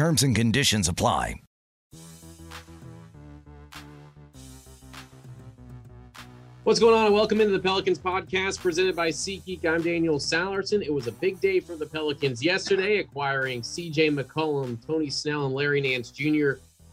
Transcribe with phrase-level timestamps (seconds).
[0.00, 1.42] Terms and conditions apply.
[6.64, 7.04] What's going on?
[7.04, 9.66] And welcome into the Pelicans podcast presented by SeatGeek.
[9.66, 10.80] I'm Daniel Sallerson.
[10.80, 15.54] It was a big day for the Pelicans yesterday, acquiring CJ McCollum, Tony Snell, and
[15.54, 16.52] Larry Nance Jr.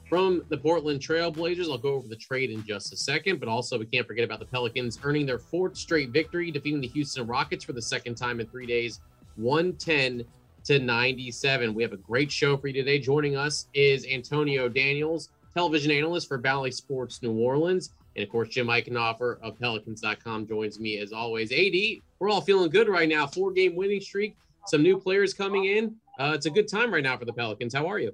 [0.09, 1.71] from the Portland Trailblazers.
[1.71, 4.39] I'll go over the trade in just a second, but also we can't forget about
[4.39, 8.41] the Pelicans earning their fourth straight victory, defeating the Houston Rockets for the second time
[8.41, 8.99] in three days,
[9.37, 10.25] 110
[10.67, 11.73] to 97.
[11.73, 12.99] We have a great show for you today.
[12.99, 17.91] Joining us is Antonio Daniels, television analyst for Bally Sports New Orleans.
[18.17, 21.53] And of course, Jim Eichenhofer of Pelicans.com joins me as always.
[21.53, 23.25] AD, we're all feeling good right now.
[23.25, 25.95] Four game winning streak, some new players coming in.
[26.19, 27.73] Uh, it's a good time right now for the Pelicans.
[27.73, 28.11] How are you?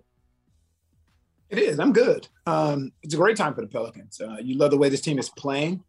[1.49, 1.79] It is.
[1.79, 2.27] I'm good.
[2.45, 4.21] Um, it's a great time for the Pelicans.
[4.21, 5.83] Uh, you love the way this team is playing.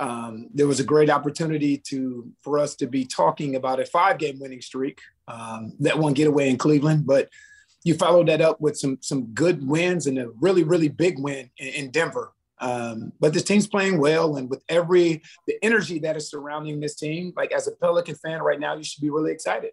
[0.00, 4.18] Um, there was a great opportunity to for us to be talking about a five
[4.18, 7.28] game winning streak um, that one getaway in Cleveland, but
[7.84, 11.50] you followed that up with some some good wins and a really really big win
[11.58, 12.32] in, in Denver.
[12.60, 16.94] Um, but this team's playing well, and with every the energy that is surrounding this
[16.94, 19.72] team, like as a Pelican fan right now, you should be really excited.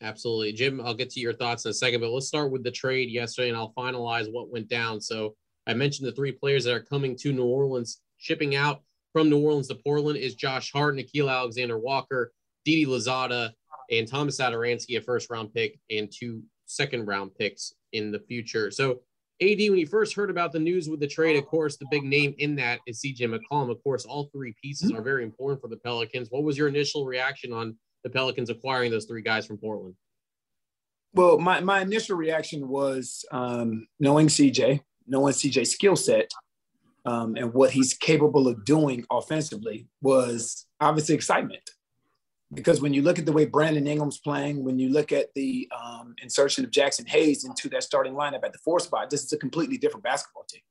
[0.00, 0.80] Absolutely, Jim.
[0.80, 3.48] I'll get to your thoughts in a second, but let's start with the trade yesterday,
[3.48, 5.00] and I'll finalize what went down.
[5.00, 5.34] So
[5.66, 9.38] I mentioned the three players that are coming to New Orleans, shipping out from New
[9.38, 12.32] Orleans to Portland is Josh Hart, Nickeil Alexander Walker,
[12.64, 13.50] Didi Louzada,
[13.90, 18.70] and Thomas Satoransky, a first round pick, and two second round picks in the future.
[18.70, 19.00] So,
[19.42, 22.04] AD, when you first heard about the news with the trade, of course, the big
[22.04, 23.70] name in that is CJ McCollum.
[23.70, 26.28] Of course, all three pieces are very important for the Pelicans.
[26.30, 29.94] What was your initial reaction on the Pelicans acquiring those three guys from Portland?
[31.14, 36.30] Well, my, my initial reaction was um, knowing CJ, knowing CJ's skill set,
[37.06, 41.70] um, and what he's capable of doing offensively was obviously excitement
[42.52, 45.68] because when you look at the way Brandon Ingram's playing, when you look at the
[45.80, 49.32] um, insertion of Jaxson Hayes into that starting lineup at the four spot, this is
[49.32, 50.62] a completely different basketball team.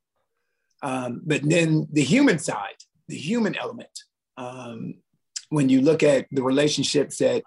[0.81, 2.75] Um, but then the human side,
[3.07, 4.03] the human element,
[4.37, 4.95] um,
[5.49, 7.43] when you look at the relationships that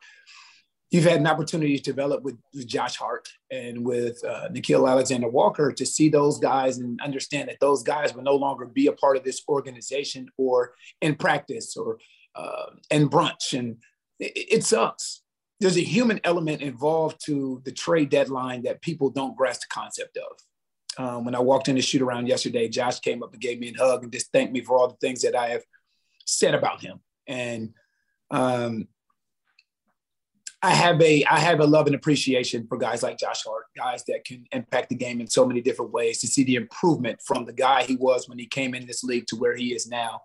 [0.92, 5.72] you've had an opportunity to develop with, Josh Hart and with uh, Nickeil Alexander Walker
[5.72, 9.16] to see those guys and understand that those guys will no longer be a part
[9.16, 11.98] of this organization or in practice or
[12.34, 13.58] uh, in brunch.
[13.58, 13.78] And
[14.20, 15.22] it, it sucks.
[15.60, 20.18] There's a human element involved to the trade deadline that people don't grasp the concept
[20.18, 21.02] of.
[21.02, 23.72] Um, when I walked in the shoot around yesterday, Josh came up and gave me
[23.74, 25.62] a hug and just thanked me for all the things that I have
[26.26, 27.00] said about him.
[27.26, 27.72] And
[28.30, 28.88] um,
[30.62, 34.04] I have a I have a love and appreciation for guys like Josh Hart, guys
[34.04, 36.20] that can impact the game in so many different ways.
[36.20, 39.26] To see the improvement from the guy he was when he came in this league
[39.28, 40.22] to where he is now,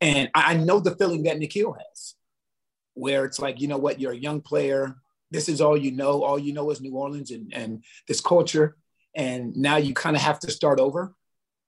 [0.00, 2.14] and I know the feeling that Nickeil has,
[2.94, 4.96] where it's like you know what, you're a young player.
[5.30, 6.22] This is all you know.
[6.22, 8.76] All you know is New Orleans and and this culture,
[9.14, 11.14] and now you kind of have to start over.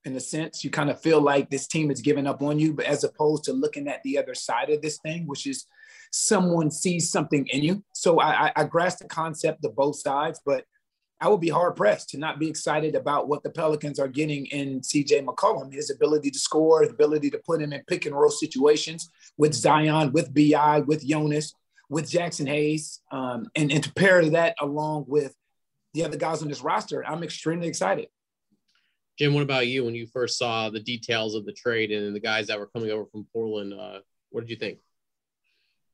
[0.04, 2.72] In a sense, you kind of feel like this team is giving up on you,
[2.72, 5.66] but as opposed to looking at the other side of this thing, which is
[6.10, 7.84] someone sees something in you.
[7.92, 10.64] So I, I, I grasp the concept of both sides, but
[11.20, 14.46] I would be hard pressed to not be excited about what the Pelicans are getting
[14.46, 18.14] in CJ McCollum, his ability to score, his ability to put him in pick and
[18.14, 21.54] roll situations with Zion, with BI, with Jonas,
[21.90, 25.34] with Jaxson Hayes, um, and, and to pair that along with
[25.92, 28.08] the other guys on this roster, I'm extremely excited.
[29.18, 32.20] Jim, what about you when you first saw the details of the trade and the
[32.20, 33.74] guys that were coming over from Portland?
[33.74, 34.78] Uh, what did you think?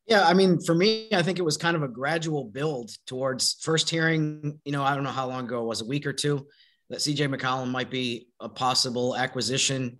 [0.07, 3.57] Yeah, I mean, for me, I think it was kind of a gradual build towards
[3.61, 6.13] first hearing, you know, I don't know how long ago it was, a week or
[6.13, 6.47] two,
[6.91, 9.99] that CJ McCollum might be a possible acquisition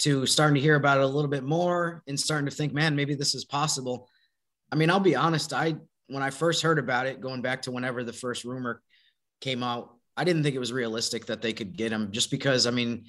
[0.00, 2.94] to starting to hear about it a little bit more and starting to think, man,
[2.94, 4.08] maybe this is possible.
[4.70, 5.74] I mean, I'll be honest, I
[6.06, 8.80] when I first heard about it, going back to whenever the first rumor
[9.40, 12.66] came out, I didn't think it was realistic that they could get him just because,
[12.66, 13.06] I mean,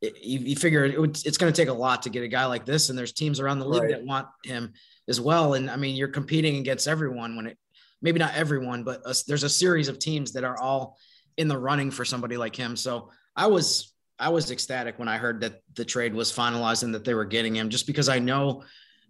[0.00, 2.46] you, you figure it would, it's going to take a lot to get a guy
[2.46, 3.90] like this, and there's teams around the league right.
[3.90, 4.72] that want him
[5.08, 5.54] as well.
[5.54, 7.58] And I mean, you're competing against everyone when it,
[8.00, 10.96] maybe not everyone, but a, there's a series of teams that are all
[11.36, 12.76] in the running for somebody like him.
[12.76, 16.94] So I was I was ecstatic when I heard that the trade was finalized and
[16.94, 18.64] that they were getting him, just because I know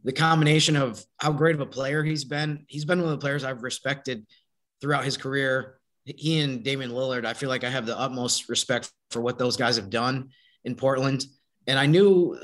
[0.05, 2.65] the combination of how great of a player he's been.
[2.69, 4.27] He's been one of the players I've respected
[4.81, 5.78] throughout his career.
[6.17, 9.57] He and Damian Lillard, I feel like I have the utmost respect for what those
[9.57, 10.31] guys have done
[10.65, 11.25] in Portland.
[11.67, 12.39] And I knew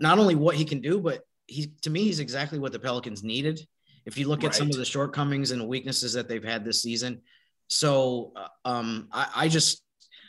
[0.00, 3.22] not only what he can do, but he to me, he's exactly what the Pelicans
[3.22, 3.60] needed.
[4.04, 4.48] If you look right.
[4.48, 7.22] at some of the shortcomings and weaknesses that they've had this season,
[7.68, 9.82] so uh, um, I, I, just,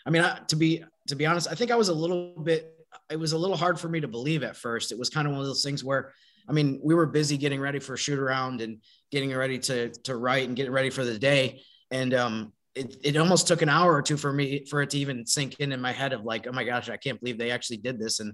[0.05, 2.75] I mean, I, to be to be honest, I think I was a little bit.
[3.09, 4.91] It was a little hard for me to believe at first.
[4.91, 6.13] It was kind of one of those things where,
[6.47, 8.81] I mean, we were busy getting ready for a shoot around and
[9.11, 13.17] getting ready to to write and getting ready for the day, and um, it, it
[13.17, 15.81] almost took an hour or two for me for it to even sink in in
[15.81, 18.33] my head of like, oh my gosh, I can't believe they actually did this, and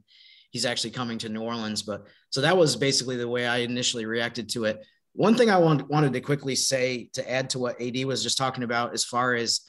[0.51, 1.81] he's actually coming to New Orleans.
[1.81, 4.85] But so that was basically the way I initially reacted to it.
[5.13, 8.37] One thing I want, wanted to quickly say to add to what AD was just
[8.37, 9.61] talking about, as far as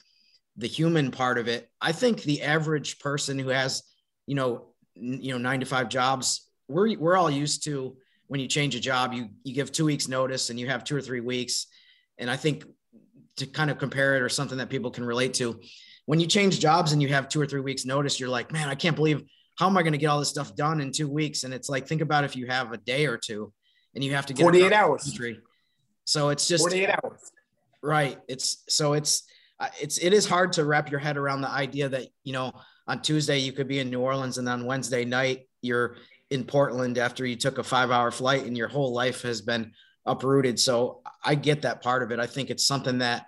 [0.57, 3.83] the human part of it, I think the average person who has,
[4.25, 7.97] you know, you know, nine to five jobs, we're we're all used to
[8.27, 10.95] when you change a job, you you give two weeks notice and you have two
[10.95, 11.67] or three weeks.
[12.17, 12.65] And I think
[13.37, 15.59] to kind of compare it or something that people can relate to,
[16.05, 18.69] when you change jobs and you have two or three weeks notice, you're like, man,
[18.69, 19.23] I can't believe
[19.57, 21.43] how am I going to get all this stuff done in two weeks?
[21.43, 23.51] And it's like, think about if you have a day or two
[23.95, 25.03] and you have to get 48 hours.
[25.03, 25.39] Country.
[26.05, 27.31] So it's just 48 hours.
[27.81, 28.17] Right.
[28.27, 29.23] It's so it's
[29.59, 32.51] uh, it's it is hard to wrap your head around the idea that you know
[32.87, 35.97] on Tuesday you could be in New Orleans and on Wednesday night you're
[36.29, 39.73] in Portland after you took a five hour flight and your whole life has been
[40.07, 40.59] uprooted.
[40.59, 42.19] So I get that part of it.
[42.19, 43.27] I think it's something that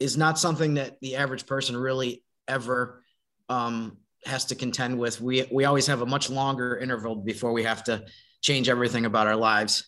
[0.00, 3.02] is not something that the average person really ever
[3.48, 5.20] um, has to contend with.
[5.20, 8.04] We we always have a much longer interval before we have to
[8.40, 9.84] change everything about our lives.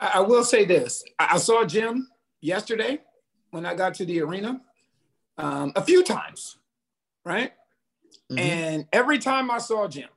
[0.00, 2.08] I will say this: I saw Jim
[2.40, 3.00] yesterday
[3.50, 4.60] when I got to the arena
[5.38, 6.56] um, a few times,
[7.24, 7.52] right?
[8.30, 8.38] Mm-hmm.
[8.38, 10.08] And every time I saw Jim,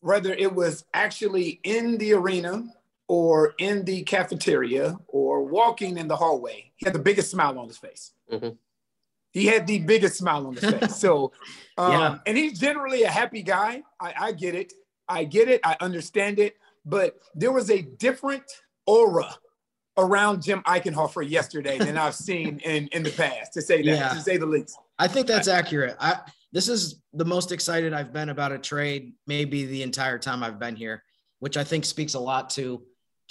[0.00, 2.64] whether it was actually in the arena
[3.12, 7.68] or in the cafeteria or walking in the hallway, he had the biggest smile on
[7.68, 8.12] his face.
[8.32, 8.54] Mm-hmm.
[9.32, 10.96] He had the biggest smile on his face.
[10.98, 11.30] So,
[11.76, 12.18] um, yeah.
[12.24, 13.82] and he's generally a happy guy.
[14.00, 14.72] I, I get it.
[15.10, 15.60] I get it.
[15.62, 16.56] I understand it.
[16.86, 18.44] But there was a different
[18.86, 19.36] aura
[19.98, 24.08] around Jim Eichenhofer yesterday than I've seen in, in the past, to say that, yeah.
[24.08, 24.78] to say the least.
[24.98, 25.98] I think that's accurate.
[26.00, 26.20] I,
[26.52, 30.58] this is the most excited I've been about a trade, maybe the entire time I've
[30.58, 31.02] been here,
[31.40, 32.82] which I think speaks a lot to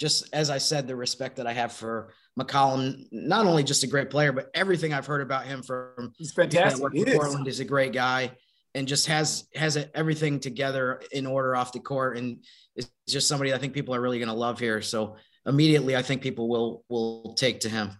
[0.02, 3.86] just, as I said, the respect that I have for McCollum, not only just a
[3.86, 6.92] great player, but everything I've heard about him from he's fantastic.
[6.92, 8.32] He Portland is a great guy
[8.74, 12.42] and just has has everything together in order off the court and
[12.74, 14.82] is just somebody I think people are really going to love here.
[14.82, 15.14] So
[15.46, 17.92] immediately, I think people will will take to him.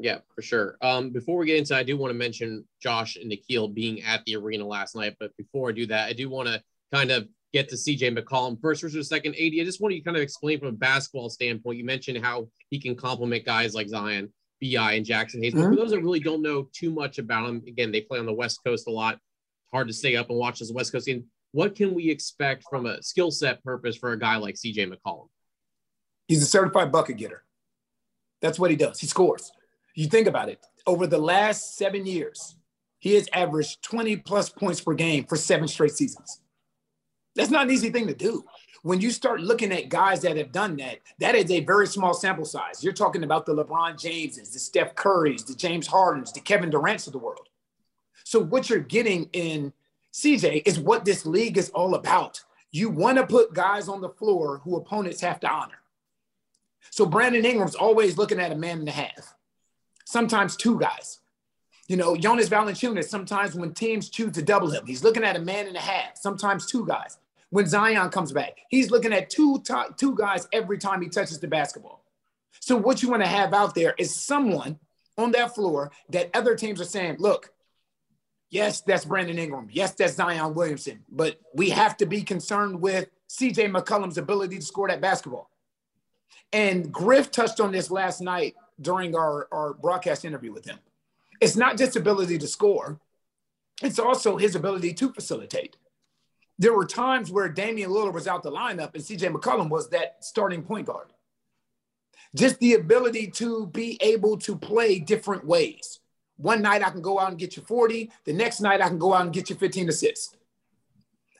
[0.00, 0.76] Yeah, for sure.
[0.82, 4.24] Um, before we get into, I do want to mention Josh and Nickeil being at
[4.24, 5.14] the arena last night.
[5.20, 6.60] But before I do that, I do want to
[6.92, 9.34] kind of get to CJ McCollum first versus second.
[9.34, 11.78] AD, I just want you to kind of explain from a basketball standpoint.
[11.78, 15.54] You mentioned how he can complement guys like Zion, BI, and Jaxson Hayes.
[15.54, 15.70] But mm-hmm.
[15.70, 18.32] for those that really don't know too much about him, again, they play on the
[18.32, 19.18] West Coast a lot.
[19.72, 21.24] Hard to stay up and watch this West Coast game.
[21.52, 25.28] What can we expect from a skill set purpose for a guy like CJ McCollum?
[26.26, 27.42] He's a certified bucket getter.
[28.42, 29.00] That's what he does.
[29.00, 29.50] He scores.
[29.94, 30.64] You think about it.
[30.86, 32.56] Over the last seven years,
[32.98, 36.40] he has averaged 20 plus points per game for seven straight seasons.
[37.38, 38.44] That's not an easy thing to do.
[38.82, 42.12] When you start looking at guys that have done that, that is a very small
[42.12, 42.82] sample size.
[42.82, 47.06] You're talking about the LeBron Jameses, the Steph Currys, the James Hardens, the Kevin Durant's
[47.06, 47.48] of the world.
[48.24, 49.72] So what you're getting in
[50.12, 52.42] CJ is what this league is all about.
[52.72, 55.78] You want to put guys on the floor who opponents have to honor.
[56.90, 59.36] So Brandon Ingram's always looking at a man and a half,
[60.04, 61.20] sometimes two guys.
[61.86, 65.40] You know, Jonas Valanciunas, sometimes when teams choose to double him, he's looking at a
[65.40, 67.16] man and a half, sometimes two guys.
[67.50, 71.40] When Zion comes back, he's looking at two, t- two guys every time he touches
[71.40, 72.04] the basketball.
[72.60, 74.78] So what you want to have out there is someone
[75.16, 77.50] on that floor that other teams are saying, look,
[78.50, 79.68] yes, that's Brandon Ingram.
[79.70, 81.04] Yes, that's Zion Williamson.
[81.10, 85.50] But we have to be concerned with CJ McCollum's ability to score that basketball.
[86.52, 90.78] And Griff touched on this last night during our, our broadcast interview with him.
[91.40, 93.00] It's not just ability to score,
[93.82, 95.76] it's also his ability to facilitate.
[96.58, 100.24] There were times where Damian Lillard was out the lineup and CJ McCollum was that
[100.24, 101.12] starting point guard.
[102.34, 106.00] Just the ability to be able to play different ways.
[106.36, 108.98] One night I can go out and get you 40, the next night I can
[108.98, 110.36] go out and get you 15 assists.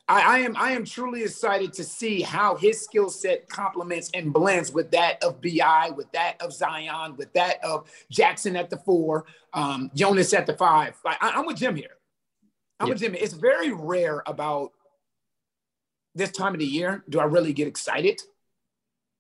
[0.09, 4.33] I, I, am I am truly excited to see how his skill set complements and
[4.33, 8.79] blends with that of Bi, with that of Zion, with that of Jackson at the
[8.79, 10.97] four, um, Jonas at the five.
[11.05, 11.99] I, am with Jim here.
[12.81, 12.95] I'm yeah.
[12.95, 13.15] with Jim.
[13.15, 14.73] It's very rare about
[16.19, 18.21] this time of the year do I really get excited.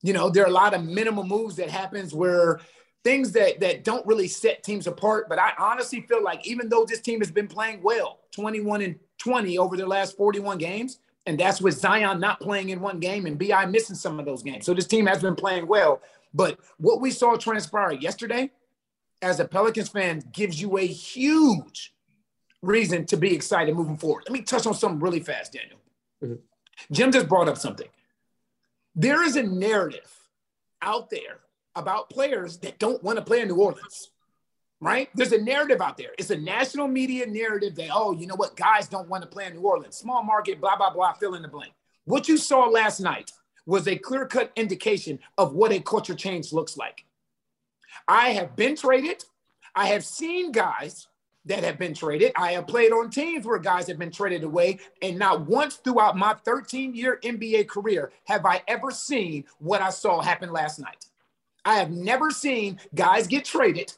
[0.03, 2.61] You know, there are a lot of minimal moves that happens where
[3.05, 5.29] things that that don't really set teams apart.
[5.29, 8.97] But I honestly feel like even though this team has been playing well, 21 and
[9.19, 13.27] 20 over their last 41 games, and that's with Zion not playing in one game
[13.27, 14.65] and Bi missing some of those games.
[14.65, 16.01] So this team has been playing well.
[16.35, 18.51] But what we saw transpire yesterday,
[19.23, 21.95] as a Pelicans fan, gives you a huge
[22.63, 24.25] reason to be excited moving forward.
[24.27, 25.79] Let me touch on something really fast, Daniel.
[26.23, 26.35] Mm-hmm.
[26.93, 27.89] Jim just brought up something.
[28.95, 30.11] There is a narrative
[30.83, 31.39] out there
[31.77, 34.11] about players that don't want to play in New Orleans,
[34.81, 35.09] right?
[35.15, 36.11] There's a narrative out there.
[36.19, 38.57] It's a national media narrative that, oh, you know what?
[38.57, 39.97] Guys don't want to play in New Orleans.
[39.97, 41.73] Small market, blah, blah, blah, fill in the blank.
[42.05, 43.31] What you saw last night
[43.67, 47.05] was a clear cut indication of what a culture change looks like.
[48.09, 49.25] I have been traded.
[49.75, 51.07] I have seen guys
[51.49, 52.33] that have been traded.
[52.37, 54.79] I have played on teams where guys have been traded away.
[55.03, 59.91] And not once throughout my 13 year NBA career have I ever seen what I
[59.91, 61.07] saw happen last night.
[61.65, 63.93] I have never seen guys get traded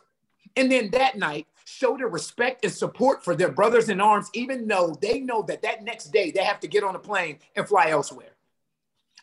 [0.57, 4.67] and then that night show their respect and support for their brothers in arms, even
[4.67, 7.67] though they know that that next day they have to get on a plane and
[7.67, 8.33] fly elsewhere.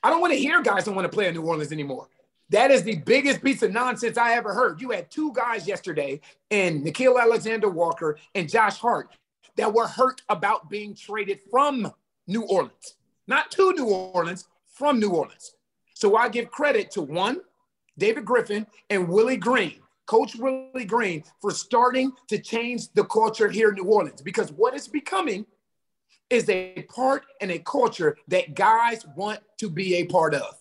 [0.03, 2.07] I don't want to hear guys don't want to play in New Orleans anymore.
[2.50, 4.80] That is the biggest piece of nonsense I ever heard.
[4.80, 9.10] You had two guys yesterday, and Nickeil Alexander Walker and Josh Hart,
[9.58, 11.92] that were hurt about being traded from
[12.27, 12.96] New Orleans,
[13.27, 15.56] not to New Orleans, from New Orleans.
[15.94, 17.42] So I give credit to one,
[17.98, 23.70] David Griffin and Willie Green, Coach Willie Green, for starting to change the culture here
[23.70, 24.22] in New Orleans.
[24.22, 25.46] Because what it's becoming
[26.30, 30.56] is a part and a culture that guys want to be a part of.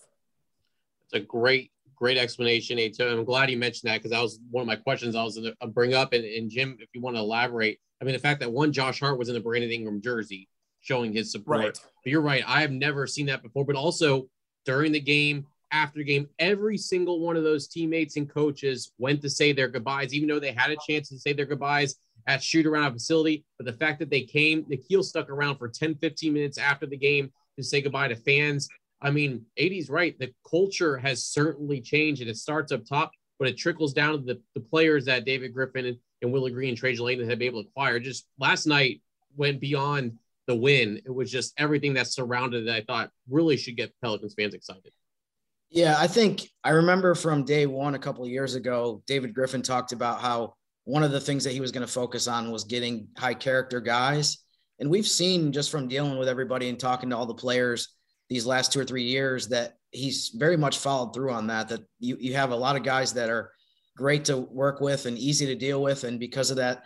[1.05, 3.17] It's a great great explanation, Ato.
[3.17, 5.51] I'm glad you mentioned that because that was one of my questions I was going
[5.51, 6.13] to uh, bring up.
[6.13, 8.99] And, and, Jim, if you want to elaborate, I mean, the fact that one Josh
[8.99, 10.47] Hart was in the Brandon Ingram jersey
[10.79, 11.59] showing his support.
[11.59, 11.73] Right.
[11.73, 12.43] But you're right.
[12.47, 13.65] I have never seen that before.
[13.65, 14.29] But also
[14.65, 19.21] during the game, after the game, every single one of those teammates and coaches went
[19.23, 21.95] to say their goodbyes, even though they had a chance to say their goodbyes
[22.27, 23.43] at shoot around facility.
[23.57, 26.97] But the fact that they came, Nickeil stuck around for 10, 15 minutes after the
[26.97, 28.69] game to say goodbye to fans
[29.01, 30.17] I mean, AD's right.
[30.17, 34.17] The culture has certainly changed and it starts up top, but it trickles down to
[34.19, 37.47] the, the players that David Griffin and, and Willie Green and Trajan Langdon have been
[37.47, 37.99] able to acquire.
[37.99, 39.01] Just last night
[39.35, 41.01] went beyond the win.
[41.05, 42.71] It was just everything that surrounded it.
[42.71, 44.91] I thought really should get Pelicans fans excited.
[45.69, 49.91] Yeah, I think I remember from day one a couple years ago, David Griffin talked
[49.91, 50.53] about how
[50.85, 53.81] one of the things that he was going to focus on was getting high character
[53.81, 54.37] guys.
[54.79, 57.89] And we've seen just from dealing with everybody and talking to all the players
[58.29, 61.69] these last two or three years that he's very much followed through on that.
[61.69, 63.51] That you you have a lot of guys that are
[63.95, 66.85] great to work with and easy to deal with, and because of that,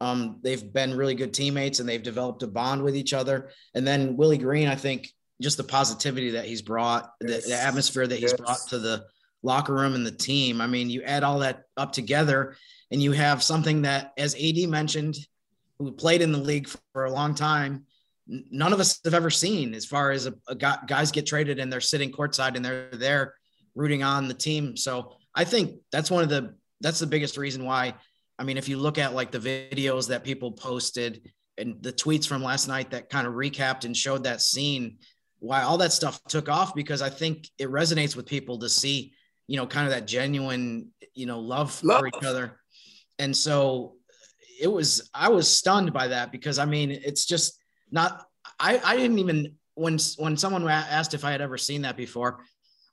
[0.00, 3.50] um, they've been really good teammates and they've developed a bond with each other.
[3.74, 5.08] And then Willie Green, I think,
[5.40, 7.44] just the positivity that he's brought, yes.
[7.44, 8.40] the, the, atmosphere that he's yes.
[8.40, 9.04] brought to the
[9.44, 10.60] locker room and the team.
[10.60, 12.56] I mean, you add all that up together,
[12.90, 15.16] and you have something that, as AD mentioned,
[15.78, 17.86] who played in the league for a long time
[18.26, 21.72] none of us have ever seen as far as a, a guys get traded and
[21.72, 23.34] they're sitting courtside and they're there
[23.74, 24.76] rooting on the team.
[24.76, 27.94] So I think that's one of the that's the biggest reason why.
[28.38, 32.26] I mean, if you look at like the videos that people posted and the tweets
[32.26, 34.98] from last night that kind of recapped and showed that scene,
[35.38, 39.12] why all that stuff took off because I think it resonates with people to see,
[39.46, 42.00] you know, kind of that genuine, you know, love, love.
[42.00, 42.58] for each other.
[43.18, 43.96] And so
[44.60, 47.61] it was I was stunned by that because I mean, it's just
[47.92, 48.26] not
[48.58, 52.44] I I didn't even when when someone asked if I had ever seen that before,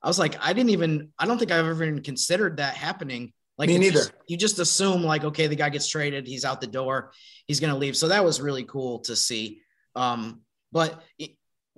[0.03, 3.33] I was like, I didn't even I don't think I've ever even considered that happening.
[3.57, 3.99] Like Me neither.
[3.99, 7.11] Just, you just assume like, okay, the guy gets traded, he's out the door,
[7.47, 7.97] he's gonna leave.
[7.97, 9.61] So that was really cool to see.
[9.95, 10.41] Um,
[10.71, 11.31] but it,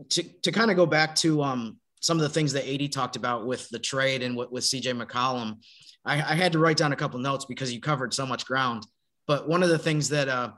[0.10, 3.16] to to kind of go back to um some of the things that AD talked
[3.16, 5.58] about with the trade and with, with CJ McCollum,
[6.04, 8.86] I, I had to write down a couple notes because you covered so much ground.
[9.28, 10.52] But one of the things that uh,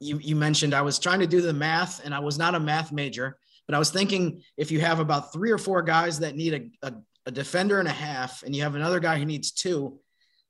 [0.00, 2.60] you, you mentioned I was trying to do the math and I was not a
[2.60, 6.34] math major, but I was thinking if you have about three or four guys that
[6.34, 6.94] need a, a,
[7.26, 9.98] a defender and a half, and you have another guy who needs two,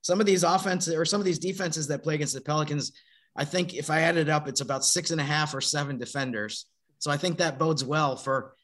[0.03, 2.93] some of these offenses or some of these defenses that play against the Pelicans,
[3.37, 5.99] I think if I added it up, it's about six and a half or seven
[5.99, 6.67] defenders.
[6.99, 8.55] So I think that bodes well for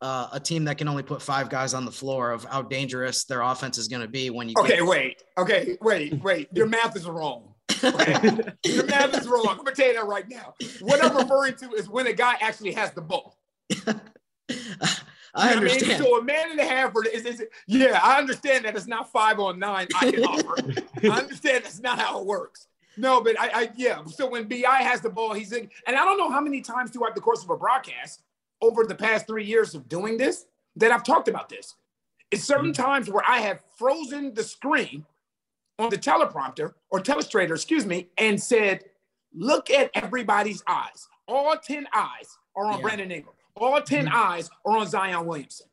[0.00, 3.24] uh, a team that can only put five guys on the floor of how dangerous
[3.24, 4.54] their offense is going to be when you.
[4.58, 5.22] Okay, get- wait.
[5.38, 6.48] Okay, wait, wait.
[6.52, 7.54] Your math is wrong.
[7.82, 8.38] Okay.
[8.64, 9.46] Your math is wrong.
[9.48, 10.54] I'm gonna tell you that right now.
[10.80, 13.38] What I'm referring to is when a guy actually has the ball.
[15.36, 15.92] I understand.
[15.92, 18.86] I mean, so a man and a half is, is, yeah, I understand that it's
[18.86, 19.86] not five on nine.
[19.94, 20.56] I can offer.
[21.04, 22.68] I understand that's not how it works.
[22.96, 24.02] No, but I, I, yeah.
[24.06, 26.90] So when Bi has the ball, he's in, and I don't know how many times
[26.90, 28.22] throughout the course of a broadcast
[28.62, 30.46] over the past three years of doing this
[30.76, 31.74] that I've talked about this.
[32.30, 32.82] It's certain mm-hmm.
[32.82, 35.04] times where I have frozen the screen
[35.78, 38.84] on the teleprompter or telestrator, excuse me, and said,
[39.34, 41.08] "Look at everybody's eyes.
[41.28, 42.82] All ten eyes are on yeah.
[42.82, 44.14] Brandon Ingram." All 10 mm-hmm.
[44.14, 45.66] eyes are on Zion Williamson.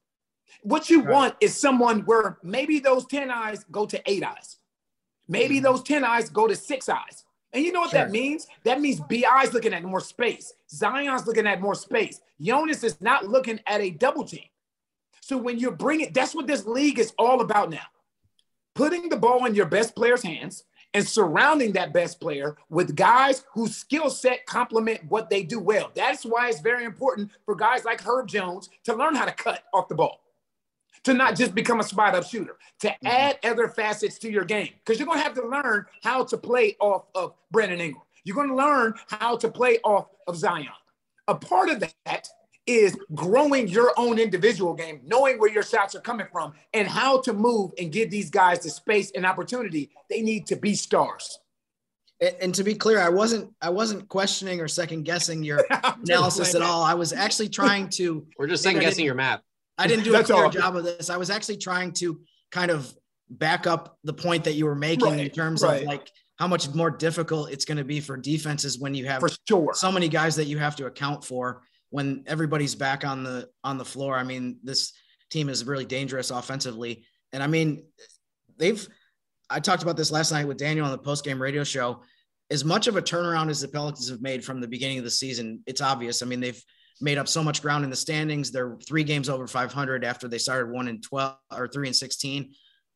[0.61, 1.13] What you right.
[1.13, 4.57] want is someone where maybe those 10 eyes go to eight eyes.
[5.27, 5.65] Maybe mm-hmm.
[5.65, 7.25] those 10 eyes go to six eyes.
[7.51, 7.99] And you know what sure.
[7.99, 8.47] that means?
[8.63, 10.53] That means BI's looking at more space.
[10.71, 12.21] Zion's looking at more space.
[12.41, 14.45] Jonas is not looking at a double team.
[15.21, 17.85] So when you bring it, that's what this league is all about now.
[18.75, 20.63] Putting the ball in your best player's hands
[20.93, 25.91] and surrounding that best player with guys whose skill set complement what they do well.
[25.95, 29.63] That's why it's very important for guys like Herb Jones to learn how to cut
[29.73, 30.21] off the ball,
[31.03, 33.07] to not just become a spot up shooter, to mm-hmm.
[33.07, 34.69] add other facets to your game.
[34.83, 38.03] Because you're going to have to learn how to play off of Brandon Ingram.
[38.23, 40.67] You're going to learn how to play off of Zion.
[41.27, 42.27] A part of that
[42.65, 47.19] is growing your own individual game, knowing where your shots are coming from and how
[47.21, 51.39] to move and give these guys the space and opportunity they need to be stars.
[52.21, 55.65] And, and to be clear, I wasn't I wasn't questioning or second guessing your
[56.03, 56.83] analysis at all.
[56.83, 59.41] I was actually trying to We're just second guessing your math.
[59.77, 60.49] I didn't do a clear all.
[60.49, 61.09] job of this.
[61.09, 62.93] I was actually trying to kind of
[63.29, 65.81] back up the point that you were making right, in terms right.
[65.81, 69.19] of like how much more difficult it's going to be for defenses when you have
[69.19, 69.73] for sure.
[69.73, 71.61] so many guys that you have to account for
[71.93, 74.17] when everybody's back on the on the floor.
[74.17, 74.93] I mean, this
[75.29, 77.85] team is really dangerous offensively, and I mean,
[78.57, 78.85] they've.
[79.47, 82.01] I talked about this last night with Daniel on the post game radio show.
[82.49, 85.11] As much of a turnaround as the Pelicans have made from the beginning of the
[85.11, 86.23] season, it's obvious.
[86.23, 86.61] I mean, they've
[86.99, 88.51] made up so much ground in the standings.
[88.51, 92.53] They're three games over 500 after they started one and 12 or three and 16.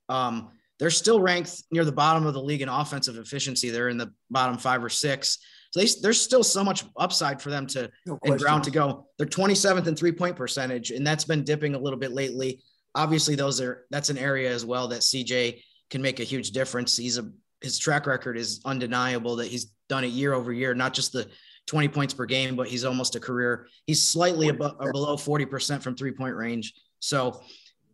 [0.09, 0.49] Um,
[0.79, 3.69] they're still ranked near the bottom of the league in offensive efficiency.
[3.69, 5.37] They're in the bottom five or six.
[5.71, 9.07] So they, there's still so much upside for them to no and ground to go.
[9.17, 12.61] They're 27th in three point percentage, and that's been dipping a little bit lately.
[12.95, 16.95] Obviously, those are that's an area as well that CJ can make a huge difference.
[16.97, 17.29] He's a
[17.61, 21.27] his track record is undeniable that he's done it year over year, not just the
[21.67, 23.67] 20 points per game, but he's almost a career.
[23.85, 26.73] He's slightly above or below 40% from three point range.
[26.99, 27.41] So,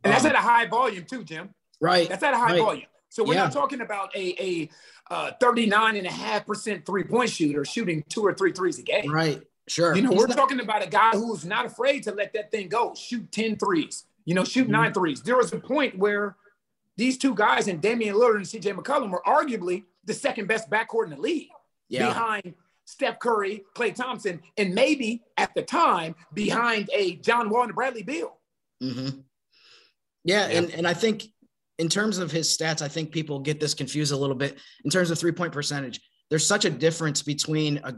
[0.04, 1.50] and that's um, at a high volume too, Jim.
[1.82, 2.08] Right.
[2.08, 2.62] That's at a high right.
[2.62, 2.86] volume.
[3.14, 3.44] So we're yeah.
[3.44, 4.70] not talking about a, a
[5.14, 9.14] uh, 39.5% three point shooter shooting two or three threes a game.
[9.14, 9.40] Right.
[9.68, 9.96] Sure.
[9.96, 12.50] You know, He's we're not- talking about a guy who's not afraid to let that
[12.50, 14.72] thing go, shoot 10 threes, you know, shoot mm-hmm.
[14.72, 15.22] nine threes.
[15.22, 16.38] There was a point where
[16.98, 21.04] these two guys and Damian Lillard and CJ McCollum were arguably the second best backcourt
[21.04, 21.50] in the league
[21.90, 22.08] yeah.
[22.08, 27.76] behind Steph Curry, Klay Thompson, and maybe at the time behind a John Wall and
[27.76, 28.40] Bradley Beal.
[28.82, 29.20] Mm-hmm.
[30.24, 31.26] Yeah, yeah, and and I think
[31.80, 34.58] in terms of his stats, I think people get this confused a little bit.
[34.84, 37.96] In terms of three point percentage, there's such a difference between a,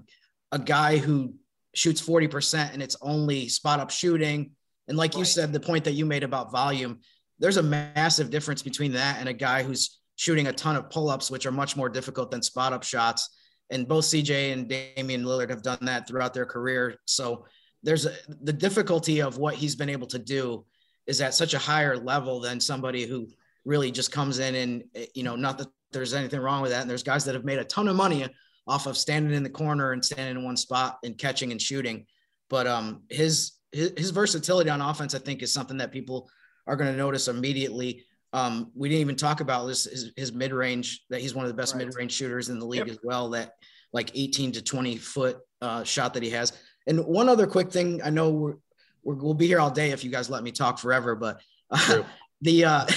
[0.52, 1.34] a guy who
[1.74, 4.52] shoots 40% and it's only spot up shooting.
[4.88, 5.20] And like right.
[5.20, 7.00] you said, the point that you made about volume,
[7.40, 11.10] there's a massive difference between that and a guy who's shooting a ton of pull
[11.10, 13.30] ups, which are much more difficult than spot up shots.
[13.70, 16.96] And both CJ and Damian Lillard have done that throughout their career.
[17.06, 17.46] So
[17.84, 20.66] there's a, the difficulty of what he's been able to do
[21.08, 23.28] is at such a higher level than somebody who
[23.65, 26.82] really just comes in and eh, you know not that there's anything wrong with that.
[26.82, 28.28] And there's guys that have made a ton of money
[28.67, 32.06] off of standing in the corner and standing in one spot and catching and shooting.
[32.49, 36.30] But um his his, his versatility on offense i think is something that people
[36.67, 38.04] are going to notice immediately.
[38.34, 41.56] Um, we didn't even talk about this his, his mid-range that he's one of the
[41.56, 41.86] best right.
[41.86, 42.89] mid-range shooters in the league yep.
[42.89, 43.54] as well that
[43.93, 46.51] like 18 to 20 foot uh, shot that he has.
[46.88, 48.56] And one other quick thing i know we're,
[49.04, 51.39] we will be here all day if you guys let me talk forever but
[51.71, 52.04] uh,
[52.41, 52.86] the uh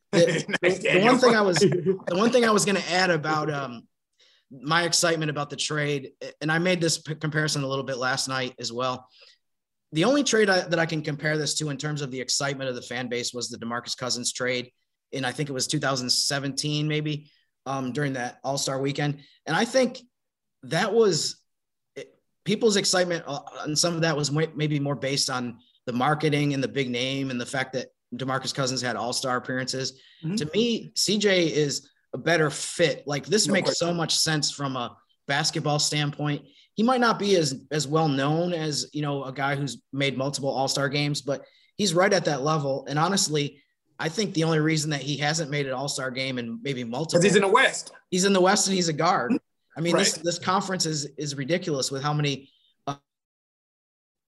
[0.12, 3.10] the, nice, the, one thing I was the one thing I was going to add
[3.10, 3.82] about um
[4.50, 8.28] my excitement about the trade, and I made this p- comparison a little bit last
[8.28, 9.06] night as well.
[9.92, 12.68] The only trade I, that I can compare this to in terms of the excitement
[12.68, 14.72] of the fan base was the Demarcus Cousins trade,
[15.12, 17.30] and I think it was 2017 maybe
[17.66, 20.00] um, during that All Star weekend, and I think
[20.64, 21.36] that was
[22.44, 26.62] people's excitement, uh, and some of that was maybe more based on the marketing and
[26.62, 30.00] the big name and the fact that Demarcus Cousins had all star appearances.
[30.24, 30.36] Mm-hmm.
[30.36, 33.06] To me, CJ is a better fit.
[33.06, 34.96] Like this no makes so much sense from a
[35.28, 36.42] basketball standpoint.
[36.74, 40.16] He might not be as as well known as you know a guy who's made
[40.16, 41.44] multiple All Star games, but
[41.76, 42.86] he's right at that level.
[42.88, 43.62] And honestly,
[43.98, 46.84] I think the only reason that he hasn't made an All Star game and maybe
[46.84, 47.92] multiple, he's in the West.
[48.10, 49.34] He's in the West and he's a guard.
[49.76, 50.00] I mean, right.
[50.00, 52.50] this this conference is is ridiculous with how many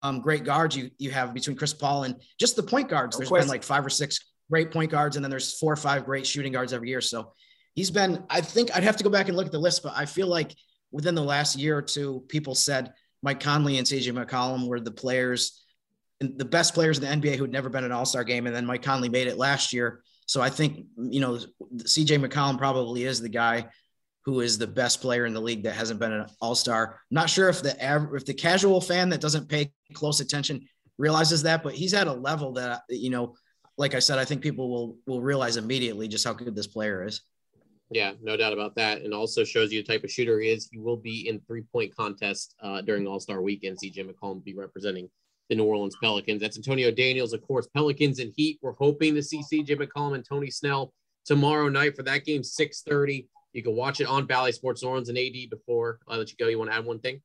[0.03, 3.17] um, great guards you you have between Chris Paul and just the point guards.
[3.17, 6.05] There's been like five or six great point guards, and then there's four or five
[6.05, 7.01] great shooting guards every year.
[7.01, 7.33] So
[7.75, 8.25] he's been.
[8.31, 10.27] I think I'd have to go back and look at the list, but I feel
[10.27, 10.55] like
[10.91, 14.91] within the last year or two, people said Mike Conley and CJ McCollum were the
[14.91, 15.65] players,
[16.21, 18.67] the best players in the NBA who'd never been an All Star game, and then
[18.67, 20.03] Mike Conley made it last year.
[20.27, 21.39] So I think you know
[21.77, 23.67] CJ McCollum probably is the guy
[24.25, 27.01] who is the best player in the league that hasn't been an All Star.
[27.11, 27.77] Not sure if the
[28.15, 30.67] if the casual fan that doesn't pay close attention
[30.99, 33.35] realizes that, but he's at a level that you know,
[33.79, 37.05] like I said, I think people will will realize immediately just how good this player
[37.05, 37.23] is.
[37.93, 39.03] Yeah, no doubt about that.
[39.03, 40.69] And also shows you the type of shooter he is.
[40.71, 43.79] He will be in three point contest uh, during All Star weekend.
[43.79, 45.09] CJ McCollum will be representing
[45.49, 46.41] the New Orleans Pelicans.
[46.41, 47.67] That's Antonio Daniels, of course.
[47.75, 48.61] Pelicans and Heat.
[48.63, 50.93] We're hoping to see CJ McCollum and Tony Snell
[51.25, 53.27] tomorrow night for that game, 6:30.
[53.53, 55.51] You can watch it on Bally Sports New Orleans and AD.
[55.51, 57.21] Before I let you go, you want to add one thing?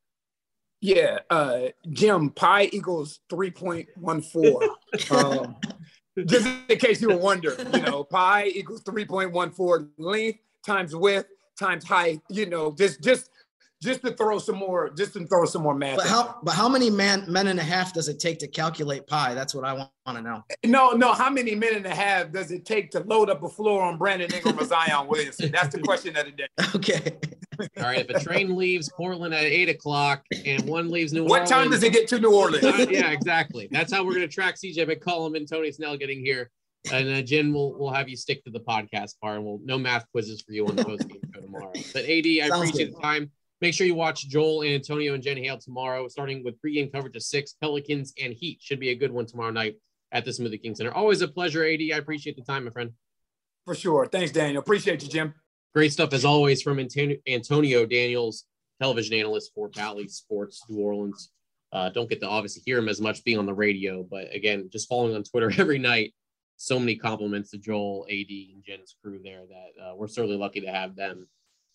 [0.82, 2.30] Yeah, uh, Jim.
[2.32, 4.62] Pi equals three point one four.
[5.12, 5.56] um,
[6.26, 10.40] just in case you were wondering, you know, pi equals three point one four length
[10.66, 12.22] times width times height.
[12.30, 13.30] You know, just just
[13.82, 15.98] just to throw some more, just to throw some more math.
[15.98, 19.06] But how, but how many man, men and a half does it take to calculate
[19.08, 19.34] pi?
[19.34, 20.44] That's what I want, want to know.
[20.66, 21.14] No, no.
[21.14, 23.98] How many men and a half does it take to load up a floor on
[23.98, 25.52] Brandon Ingram or Zion Williamson?
[25.52, 26.48] That's the question of the day.
[26.74, 27.18] Okay.
[27.78, 28.00] All right.
[28.00, 31.58] If a train leaves Portland at eight o'clock and one leaves New what Orleans, what
[31.58, 32.64] time does it get to New Orleans?
[32.64, 33.68] uh, yeah, exactly.
[33.72, 36.50] That's how we're going to track CJ McCollum and Tony Snell getting here.
[36.92, 39.78] And uh, Jen, we'll we'll have you stick to the podcast part, and we'll no
[39.78, 41.72] math quizzes for you on the post game show tomorrow.
[41.94, 42.96] But AD, I Sounds appreciate good.
[42.96, 43.32] the time.
[43.62, 47.16] Make sure you watch Joel and Antonio and Jen Hale tomorrow, starting with pregame coverage
[47.16, 47.56] of six.
[47.62, 49.76] Pelicans and Heat should be a good one tomorrow night
[50.12, 50.94] at the Smoothie King Center.
[50.94, 51.80] Always a pleasure, AD.
[51.94, 52.92] I appreciate the time, my friend.
[53.66, 54.08] For sure.
[54.08, 54.62] Thanks, Daniel.
[54.62, 55.34] Appreciate you, Jim.
[55.74, 58.46] Great stuff as always from Antonio, Daniels,
[58.82, 61.32] television analyst for Bally Sports New Orleans.
[61.74, 64.70] Uh, don't get to obviously hear him as much being on the radio, but again,
[64.72, 66.14] just following on Twitter every night.
[66.58, 70.62] So many compliments to Joel, AD, and Jen's crew there that uh, we're certainly lucky
[70.62, 71.28] to have them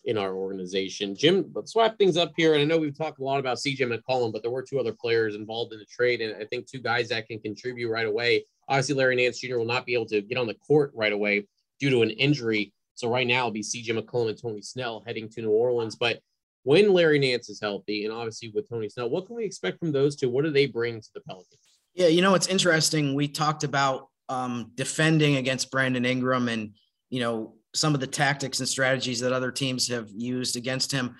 [0.05, 1.15] in our organization.
[1.15, 2.53] Jim, let's swap things up here.
[2.53, 4.93] And I know we've talked a lot about CJ McCollum, but there were two other
[4.93, 8.45] players involved in the trade, and I think two guys that can contribute right away.
[8.67, 9.57] Obviously, Larry Nance Jr.
[9.57, 11.47] will not be able to get on the court right away
[11.79, 12.73] due to an injury.
[12.95, 15.95] So right now it'll be CJ McCollum and Tony Snell heading to New Orleans.
[15.95, 16.19] But
[16.63, 19.91] when Larry Nance is healthy, and obviously with Tony Snell, what can we expect from
[19.91, 20.29] those two?
[20.29, 21.59] What do they bring to the Pelicans?
[21.93, 23.15] Yeah, you know, it's interesting.
[23.15, 26.75] We talked about um, defending against Brandon Ingram and,
[27.09, 31.15] you know, some of the tactics and strategies that other teams have used against him.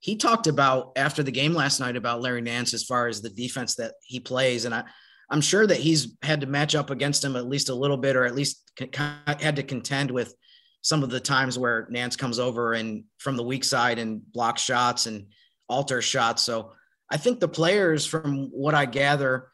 [0.00, 3.30] He talked about after the game last night about Larry Nance as far as the
[3.30, 4.64] defense that he plays.
[4.64, 4.84] And I,
[5.30, 8.14] I'm sure that he's had to match up against him at least a little bit,
[8.14, 10.34] or at least had to contend with
[10.82, 14.62] some of the times where Nance comes over and from the weak side and blocks
[14.62, 15.26] shots and
[15.68, 16.42] alter shots.
[16.42, 16.72] So
[17.10, 19.48] I think the players, from what I gather,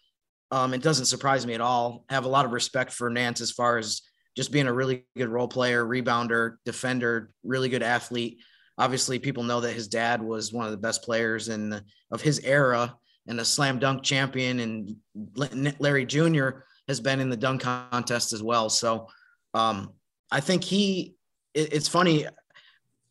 [0.51, 3.51] um, it doesn't surprise me at all, have a lot of respect for Nance as
[3.51, 4.03] far as
[4.37, 8.39] just being a really good role player, rebounder, defender, really good athlete.
[8.79, 12.21] Obviously, people know that his dad was one of the best players in the, of
[12.21, 14.97] his era and a slam dunk champion, and
[15.79, 16.51] Larry Jr.
[16.89, 18.69] has been in the dunk contest as well.
[18.69, 19.09] So
[19.55, 19.93] um,
[20.31, 21.15] I think he.
[21.55, 22.27] It, it's funny.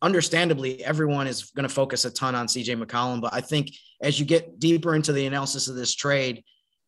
[0.02, 3.70] Understandably, everyone is going to focus a ton on CJ McCollum, but I think
[4.02, 6.42] as you get deeper into the analysis of this trade,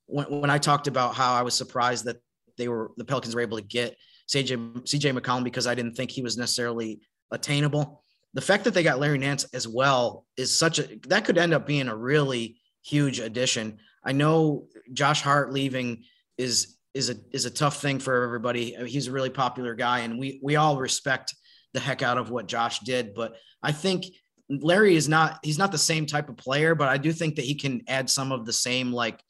[0.07, 2.17] when, when I talked about how I was surprised that
[2.59, 3.97] they were the Pelicans were able to get
[4.29, 8.03] CJ CJ McCollum because I didn't think he was necessarily attainable.
[8.35, 11.55] The fact that they got Larry Nance as well is such a that could end
[11.55, 13.79] up being a really huge addition.
[14.05, 16.05] I know Josh Hart leaving
[16.39, 18.77] is is a is a tough thing for everybody.
[18.77, 21.35] I mean, he's a really popular guy, and we we all respect
[21.73, 23.15] the heck out of what Josh did.
[23.15, 24.05] But I think
[24.49, 27.45] Larry is not he's not the same type of player, but I do think that
[27.45, 29.21] he can add some of the same like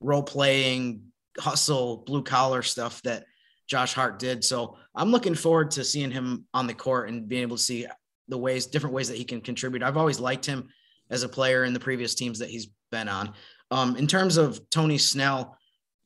[0.00, 1.02] role playing,
[1.38, 3.24] hustle, blue collar stuff that
[3.66, 4.44] Josh Hart did.
[4.44, 7.86] So I'm looking forward to seeing him on the court and being able to see
[8.28, 9.82] the ways, different ways that he can contribute.
[9.82, 10.68] I've always liked him
[11.10, 13.32] as a player in the previous teams that he's been on.
[13.70, 15.56] Um, in terms of Tony Snell,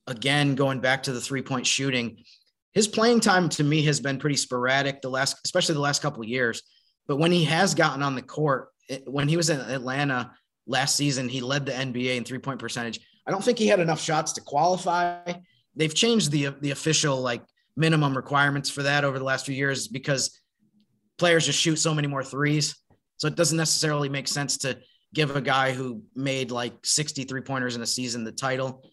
[0.07, 2.25] again, going back to the three point shooting,
[2.73, 6.25] his playing time to me has been pretty sporadic the last, especially the last couple
[6.25, 6.63] years.
[7.07, 10.33] But when he has gotten on the court, it, when he was in Atlanta
[10.67, 13.01] last season, he led the NBA in three point percentage.
[13.27, 15.33] I don't think he had enough shots to qualify.
[15.79, 17.43] They've changed the the official like
[17.77, 20.39] minimum requirements for that over the last few years because
[21.17, 22.77] players just shoot so many more threes.
[23.17, 24.79] So it doesn't necessarily make sense to
[25.15, 28.85] give a guy who made like 63 pointers in a season the title.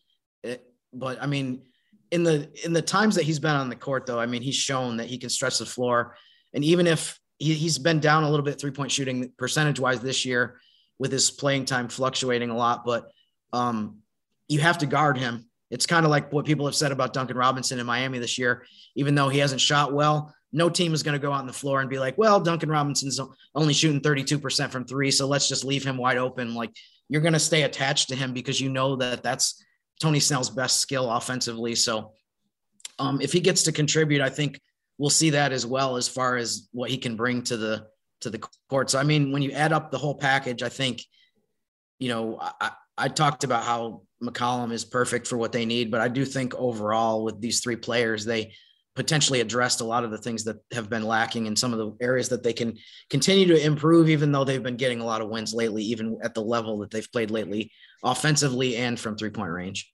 [0.43, 1.63] It, but I mean,
[2.11, 4.55] in the in the times that he's been on the court, though, I mean, he's
[4.55, 6.15] shown that he can stretch the floor.
[6.53, 9.99] And even if he, he's been down a little bit three point shooting percentage wise
[9.99, 10.59] this year,
[10.99, 13.11] with his playing time fluctuating a lot, but
[13.53, 13.99] um,
[14.47, 15.49] you have to guard him.
[15.71, 18.65] It's kind of like what people have said about Duncan Robinson in Miami this year.
[18.95, 21.53] Even though he hasn't shot well, no team is going to go out on the
[21.53, 23.19] floor and be like, well, Duncan Robinson's
[23.55, 25.11] only shooting 32% from three.
[25.11, 26.53] So let's just leave him wide open.
[26.53, 26.71] Like
[27.09, 29.63] you're going to stay attached to him because you know that that's
[29.99, 31.75] Tony Snell's best skill offensively.
[31.75, 32.13] So
[32.99, 34.59] um, if he gets to contribute, I think
[34.97, 37.87] we'll see that as well as far as what he can bring to the
[38.21, 38.89] to the court.
[38.89, 41.03] So I mean, when you add up the whole package, I think,
[41.99, 46.01] you know, I, I talked about how McCollum is perfect for what they need, but
[46.01, 48.53] I do think overall with these three players, they
[48.95, 51.95] potentially addressed a lot of the things that have been lacking in some of the
[52.01, 52.77] areas that they can
[53.09, 56.33] continue to improve, even though they've been getting a lot of wins lately, even at
[56.33, 57.71] the level that they've played lately,
[58.03, 59.91] offensively and from three point range.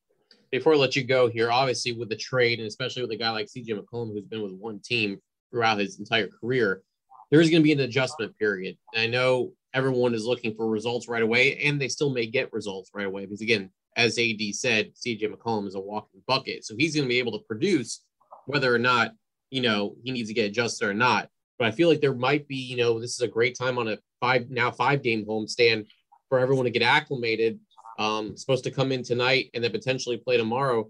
[0.51, 3.31] Before I let you go here, obviously with the trade, and especially with a guy
[3.31, 6.83] like CJ McCollum, who's been with one team throughout his entire career,
[7.31, 8.77] there's going to be an adjustment period.
[8.93, 12.51] And I know everyone is looking for results right away, and they still may get
[12.53, 16.65] results right away because, again, as AD said, CJ McCollum is a walking bucket.
[16.65, 18.03] So he's going to be able to produce
[18.45, 19.13] whether or not,
[19.49, 21.29] you know, he needs to get adjusted or not.
[21.59, 23.87] But I feel like there might be, you know, this is a great time on
[23.87, 25.87] a five now five game homestand
[26.29, 27.59] for everyone to get acclimated.
[27.99, 30.89] Um, supposed to come in tonight and then potentially play tomorrow.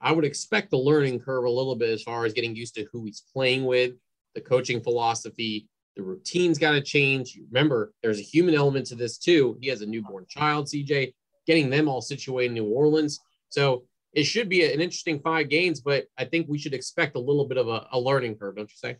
[0.00, 2.86] I would expect the learning curve a little bit as far as getting used to
[2.92, 3.92] who he's playing with,
[4.34, 7.38] the coaching philosophy, the routine's got to change.
[7.50, 9.58] Remember, there's a human element to this too.
[9.60, 11.12] He has a newborn child, CJ,
[11.46, 13.20] getting them all situated in New Orleans.
[13.50, 17.20] So it should be an interesting five games, but I think we should expect a
[17.20, 18.96] little bit of a, a learning curve, don't you say?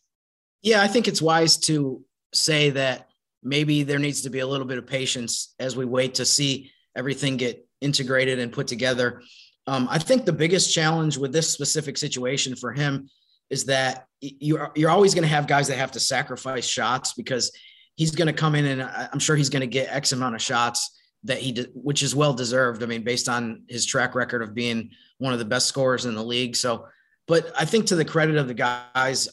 [0.63, 3.09] Yeah, I think it's wise to say that
[3.43, 6.71] maybe there needs to be a little bit of patience as we wait to see
[6.97, 9.23] everything get integrated and put together.
[9.67, 13.09] Um, I think the biggest challenge with this specific situation for him
[13.53, 17.53] is that you're you're always going to have guys that have to sacrifice shots because
[17.97, 20.35] he's going to come in and uh, I'm sure he's going to get X amount
[20.35, 22.83] of shots that he did, which is well deserved.
[22.83, 26.15] I mean, based on his track record of being one of the best scorers in
[26.15, 26.57] the league.
[26.57, 26.87] So,
[27.29, 29.29] but I think to the credit of the guys,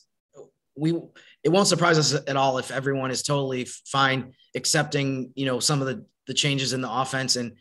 [0.75, 0.99] we
[1.43, 5.82] it won't surprise us at all if everyone is totally fine accepting, you know, some
[5.82, 7.53] of the the changes in the offense and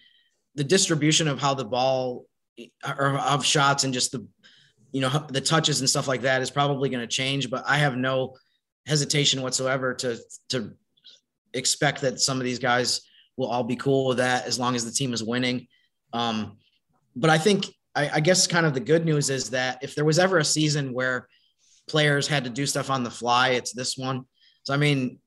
[0.56, 2.26] the distribution of how the ball
[2.84, 4.26] or of shots and just the
[4.92, 7.76] you know the touches and stuff like that is probably going to change but i
[7.76, 8.34] have no
[8.86, 10.72] hesitation whatsoever to to
[11.54, 13.02] expect that some of these guys
[13.36, 15.66] will all be cool with that as long as the team is winning.
[16.12, 16.56] Um,
[17.14, 20.04] but i think I, I guess kind of the good news is that if there
[20.04, 21.28] was ever a season where
[21.88, 24.24] players had to do stuff on the fly it's this one.
[24.62, 25.18] So i mean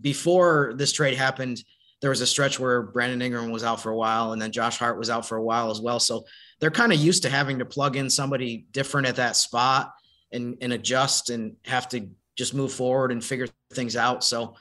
[0.00, 1.62] before this trade happened
[2.00, 4.78] there was a stretch where brandon ingram was out for a while and then josh
[4.78, 6.00] hart was out for a while as well.
[6.00, 6.24] So
[6.60, 9.92] they're kind of used to having to plug in somebody different at that spot
[10.32, 14.24] and, and adjust and have to just move forward and figure things out.
[14.24, 14.54] So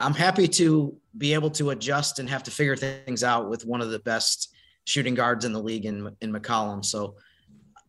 [0.00, 3.80] I'm happy to be able to adjust and have to figure things out with one
[3.80, 6.84] of the best shooting guards in the league in, in McCollum.
[6.84, 7.16] So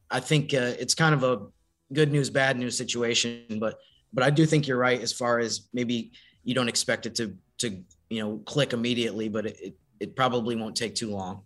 [0.09, 1.47] I think uh, it's kind of a
[1.93, 3.77] good news, bad news situation, but,
[4.13, 6.11] but I do think you're right as far as maybe
[6.43, 10.55] you don't expect it to, to, you know, click immediately, but it, it, it probably
[10.55, 11.41] won't take too long.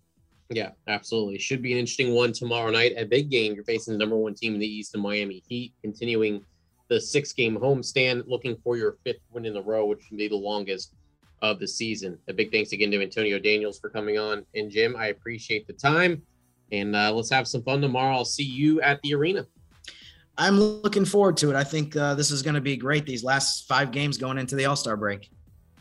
[0.52, 1.40] Yeah, absolutely.
[1.40, 2.94] Should be an interesting one tomorrow night.
[2.98, 3.56] A big game.
[3.56, 6.44] You're facing the number one team in the East, the Miami Heat, continuing
[6.90, 10.28] the six game homestand, looking for your fifth win in a row, which can be
[10.28, 10.94] the longest
[11.42, 12.18] of the season.
[12.28, 14.46] A big thanks again to Antonio Daniels for coming on.
[14.54, 16.22] And Jim, I appreciate the time.
[16.74, 18.16] And uh, let's have some fun tomorrow.
[18.16, 19.48] I'll see you at the arena.
[20.38, 21.56] I'm looking forward to it.
[21.56, 23.06] I think uh, this is going to be great.
[23.06, 25.30] These last five games going into the All Star break.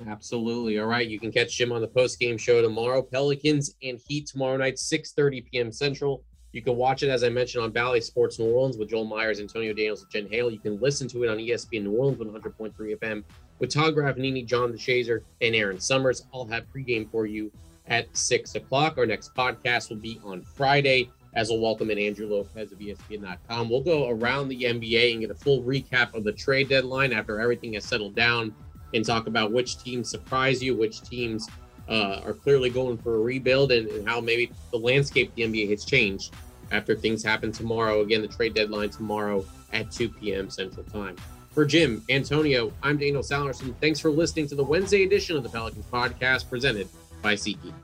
[0.07, 0.79] Absolutely.
[0.79, 1.07] All right.
[1.07, 3.03] You can catch Jim on the post game show tomorrow.
[3.03, 5.73] Pelicans and Heat tomorrow night, 6 30 p.m.
[5.73, 6.23] Central.
[6.53, 9.39] You can watch it, as I mentioned, on Bally Sports New Orleans with Joel Myers,
[9.39, 10.51] Antonio Daniels, and Jen Hale.
[10.51, 13.23] You can listen to it on ESPN New Orleans 100.3 FM
[13.61, 16.27] with Todd Graffagnini, John DeShazier, and Aaron Summers.
[16.35, 17.53] I'll have pregame for you
[17.87, 18.99] at 6 o'clock.
[18.99, 23.69] Our next podcast will be on Friday, as we'll welcome in Andrew Lopez of ESPN.com.
[23.69, 27.41] We'll go around the NBA and get a full recap of the trade deadline after
[27.41, 28.53] everything has settled down
[28.95, 31.49] and talk about which teams surprise you, which teams
[31.89, 35.71] uh, are clearly going for a rebuild, and, and, how maybe the landscape the NBA
[35.71, 36.35] has changed
[36.71, 38.03] after things happen tomorrow.
[38.03, 40.51] Again, the trade deadline tomorrow at 2 p.m.
[40.51, 41.17] Central Time.
[41.51, 43.75] For Jim, Antonio, I'm Daniel Sallerson.
[43.81, 46.89] Thanks for listening to the Wednesday edition of the Pelicans podcast presented
[47.23, 47.75] by SeatGeek.